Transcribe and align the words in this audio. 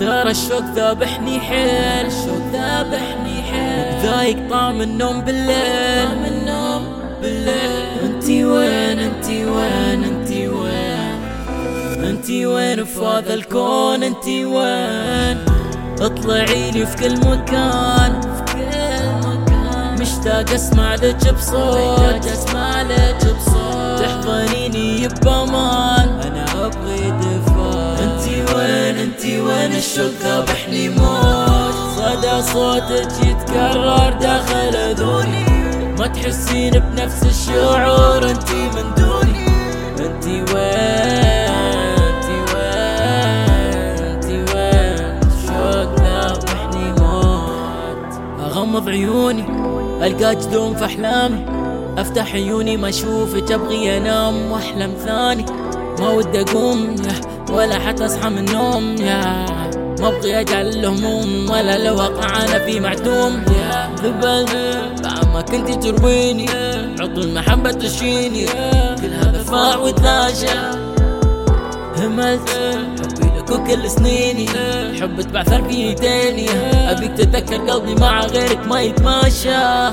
ترى 0.00 0.30
الشوق 0.30 0.64
ذابحني 0.74 1.40
حيل. 1.40 2.06
الشوق 2.06 2.42
ذابحني 2.52 3.42
حيل. 3.42 4.00
ذايق 4.02 4.50
طعم 4.50 4.80
النوم 4.80 5.20
بالليل. 5.20 6.08
طعم 6.08 6.24
النوم 6.24 6.82
بالليل. 7.22 8.00
انتي 8.04 8.44
وين؟ 8.44 8.98
انتي 8.98 9.44
وين؟ 9.44 10.04
انتي 10.04 10.48
وين؟ 10.48 11.20
انتي 12.04 12.46
وين 12.46 12.84
في 12.84 13.00
هذا 13.00 13.34
الكون؟ 13.34 14.02
انتي 14.02 14.44
وين؟ 14.44 15.38
اطلعي 16.00 16.70
لي 16.70 16.86
في 16.86 16.96
كل 16.96 17.16
مكان. 17.16 18.20
في 18.20 18.52
كل 18.52 19.28
مكان 19.28 19.96
مشتاق 20.00 20.50
أسمع 20.50 20.94
لك 20.94 21.34
بصوت. 21.34 22.26
أسمع 22.26 22.82
لك 22.82 23.34
بصوت. 23.36 24.00
تحضنيني 24.00 25.08
بأمان. 25.08 26.20
أنا 26.20 26.66
أبغي 26.66 27.10
وين 29.60 29.72
الشوق 29.72 30.10
ذابحني 30.22 30.88
موت. 30.88 31.74
صدى 31.96 32.42
صوتك 32.42 33.12
يتكرر 33.26 34.12
داخل 34.20 34.76
أذوني. 34.76 35.44
ما 35.98 36.06
تحسين 36.06 36.72
بنفس 36.78 37.22
الشعور 37.22 38.30
أنتي 38.30 38.54
من 38.54 38.94
دوني. 38.96 39.46
أنتي 40.00 40.36
وين؟ 40.40 41.50
أنتي 42.08 42.38
وين؟ 42.52 44.04
أنتي 44.08 44.38
وين؟ 44.38 45.20
الشوق 45.28 45.94
ذابحني 46.00 46.92
موت. 46.92 48.12
أغمض 48.40 48.88
عيوني 48.88 49.44
القاك 50.06 50.36
دوم 50.36 50.74
في 50.74 50.84
أحلامي. 50.84 51.44
أفتح 51.98 52.34
عيوني 52.34 52.76
ما 52.76 52.88
اشوفك 52.88 53.52
ابغي 53.52 53.96
أنام 53.98 54.52
وأحلم 54.52 54.94
ثاني. 55.06 55.44
ما 56.00 56.08
ودي 56.10 56.40
أقوم 56.40 56.96
ولا 57.50 57.78
حتى 57.78 58.06
أصحى 58.06 58.28
من 58.30 58.38
النوم 58.38 58.96
يا. 59.00 59.46
ما 60.00 60.08
أبغي 60.08 60.40
أجعل 60.40 60.66
الهموم 60.68 61.50
ولا 61.50 61.76
الواقع 61.76 62.44
أنا 62.44 62.58
في 62.58 62.80
معدوم 62.80 63.42
يا. 63.58 63.90
ذبل 64.02 64.46
ما 65.34 65.40
كنتي 65.40 65.76
ترويني 65.92 66.46
عضو 67.00 67.20
المحبة 67.20 67.70
تشيني 67.72 68.46
كل 69.00 69.12
هذا 69.14 69.42
فاع 69.42 69.76
وتلاشى 69.76 70.58
هملت 71.98 72.50
حبي 73.00 73.38
لك 73.38 73.50
وكل 73.50 73.90
سنيني 73.90 74.48
حب 75.00 75.20
تبعثر 75.20 75.62
في 75.62 75.74
ايديني 75.76 76.50
أبيك 76.90 77.12
تتذكر 77.12 77.56
قلبي 77.56 77.94
مع 77.94 78.20
غيرك 78.20 78.66
ما 78.68 78.82
يتماشى 78.82 79.90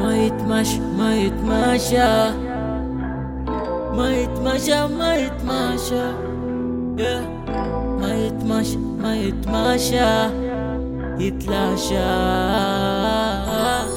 ما 0.00 0.16
يتماشى 0.16 0.80
ما 0.98 1.16
يتماشى. 1.16 2.49
ما 3.96 4.16
يتماشى 4.16 4.86
ما 4.86 5.16
يتماشى 5.16 6.06
ما 8.00 8.14
يتماشى 8.14 8.76
ما 8.76 9.16
يتماشى 9.16 10.30
يتلاشى. 11.20 12.10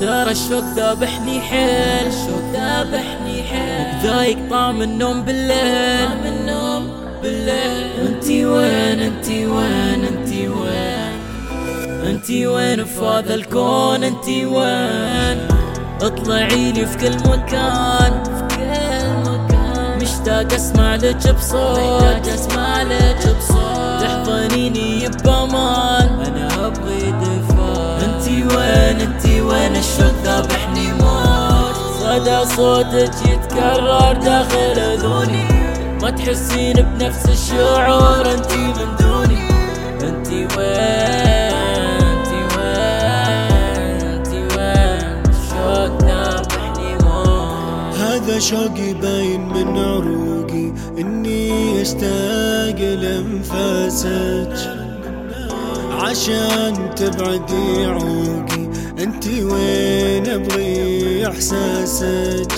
ترى 0.00 0.30
الشوق 0.30 0.64
ذابحني 0.76 1.40
حيل 1.40 2.06
الشوق 2.06 2.42
ذابحني 2.52 3.42
حيل. 3.42 4.02
ذايق 4.02 4.38
طعم 4.50 4.82
النوم 4.82 5.22
بالليل. 5.22 6.08
طعم 6.08 6.26
النوم 6.26 6.90
بالليل. 7.22 8.06
انتي 8.06 8.46
وين 8.46 9.00
انتي 9.00 9.46
وين 9.46 10.04
انتي 10.04 10.48
وين؟ 10.48 11.12
انتي 12.06 12.46
وين 12.46 12.84
في 12.84 13.00
هذا 13.04 13.34
الكون 13.34 14.04
انتي 14.04 14.46
وين؟ 14.46 15.48
اطلعي 16.02 16.72
لي 16.72 16.86
في 16.86 16.98
كل 16.98 17.16
مكان. 17.28 18.22
في 18.24 18.51
مشتاق 20.22 20.52
اسمع 20.52 20.94
لك 20.94 21.34
بصوت. 21.34 22.28
اسمع 22.28 22.82
لك 22.82 23.36
بصوت. 23.38 24.02
تحضنيني 24.02 25.08
بأمان. 25.24 26.08
أنا 26.26 26.66
أبغي 26.66 27.10
دفاك. 27.10 27.98
انتي 28.04 28.42
وين؟ 28.42 29.00
انتي 29.00 29.40
وين؟ 29.40 29.76
الشوق 29.76 30.14
ذابحني 30.24 30.92
موت؟ 30.92 31.74
صدى 32.00 32.44
صوتك 32.56 33.14
يتكرر 33.28 34.12
داخل 34.12 34.78
أذوني. 34.78 35.48
ما 36.02 36.10
تحسين 36.10 36.74
بنفس 36.74 37.28
الشعور 37.28 38.30
انتي 38.30 38.56
من 38.56 38.96
دوني. 39.00 39.48
انتي 40.02 40.46
وين؟ 40.56 41.52
انتي 42.12 42.40
وين؟ 42.56 44.00
انتي 44.14 44.40
وين؟ 44.56 45.22
الشوق 45.28 46.02
ذابحني 46.02 46.94
موت؟ 47.04 47.96
هذا 47.96 48.38
شوقي 48.38 48.94
باين 48.94 49.48
من 49.48 49.78
اني 51.92 52.68
اشتاق 52.68 52.78
لانفاسك 53.02 54.54
عشان 55.90 56.94
تبعدي 56.96 57.86
عوقي 57.86 58.68
انتي 59.02 59.44
وين 59.44 60.26
ابغي 60.26 61.26
احساسك؟ 61.28 62.52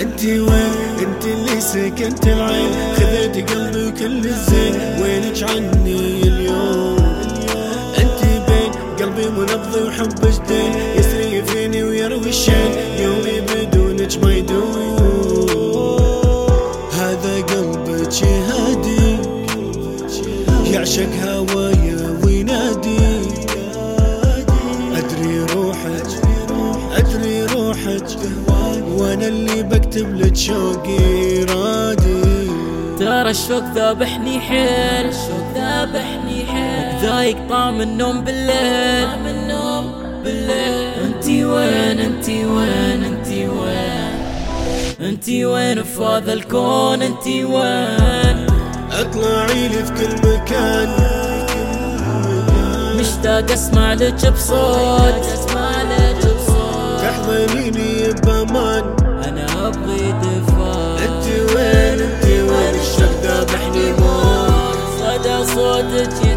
انتي 0.00 0.40
وين؟ 0.40 0.72
انتي 0.98 1.32
اللي 1.32 1.60
سكنت 1.60 2.26
العين. 2.26 2.70
خذيت 2.96 3.50
قلبي 3.50 3.86
وكل 3.86 4.26
الزين 4.28 5.02
وينك 5.02 5.42
عني 5.42 6.22
اليوم؟ 6.22 6.96
انتي 7.98 8.42
بين 8.48 8.72
قلبي 9.00 9.30
منبض 9.30 9.76
وحب 9.86 10.20
جدين 10.20 10.72
يسري 10.96 11.42
فيني 11.42 11.82
ويروي 11.82 12.28
الشين. 12.28 12.89
بكتب 29.70 30.14
لك 30.14 30.36
شوقي 30.36 31.44
رادي 31.44 32.50
ترى 32.98 33.30
الشوق 33.30 33.64
ذابحني 33.74 34.40
حيل. 34.40 35.08
الشوق 35.08 35.54
ذابحني 35.54 36.44
حيل. 36.46 37.00
ذايق 37.02 37.36
طعم 37.48 37.80
النوم 37.80 38.20
بالليل. 38.20 39.06
طعم 39.06 39.26
النوم 39.26 39.92
بالليل. 40.24 40.92
انتي 41.04 41.44
وين؟ 41.44 42.00
انتي 42.00 42.44
وين؟ 42.44 43.04
انتي 43.04 43.48
وين؟ 43.48 44.10
انتي 45.00 45.44
وين 45.44 45.82
في 45.82 46.02
هذا 46.02 46.32
الكون؟ 46.32 47.02
انتي 47.02 47.44
وين؟ 47.44 48.46
أطلعي 48.92 49.68
لي 49.68 49.84
في 49.84 49.92
كل 49.92 50.28
مكان. 50.28 50.88
مشتاق 53.00 53.50
أسمع 53.52 53.92
لك 53.94 54.32
بصوت. 54.32 55.24
أسمع 55.34 55.82
لك 55.82 56.16
بصوت. 56.16 57.00
تحضنيني 57.00 58.12
ذابحني 65.80 66.00
موت 66.00 66.20
صدى 66.20 66.29